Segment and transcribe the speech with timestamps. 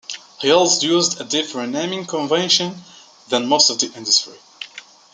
[0.39, 2.73] He also used a different naming convention
[3.29, 4.33] than most of the industry.